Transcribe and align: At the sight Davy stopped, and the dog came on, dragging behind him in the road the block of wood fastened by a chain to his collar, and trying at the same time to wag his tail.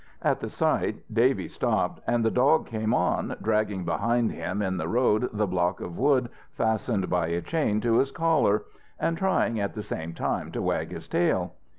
At 0.23 0.39
the 0.39 0.49
sight 0.49 1.03
Davy 1.13 1.47
stopped, 1.47 2.01
and 2.07 2.25
the 2.25 2.31
dog 2.31 2.65
came 2.65 2.91
on, 2.91 3.35
dragging 3.39 3.85
behind 3.85 4.31
him 4.31 4.59
in 4.63 4.77
the 4.77 4.87
road 4.87 5.29
the 5.31 5.45
block 5.45 5.79
of 5.79 5.95
wood 5.99 6.27
fastened 6.53 7.07
by 7.07 7.27
a 7.27 7.39
chain 7.43 7.79
to 7.81 7.99
his 7.99 8.09
collar, 8.09 8.63
and 8.99 9.15
trying 9.15 9.59
at 9.59 9.75
the 9.75 9.83
same 9.83 10.15
time 10.15 10.51
to 10.53 10.61
wag 10.63 10.89
his 10.89 11.07
tail. 11.07 11.53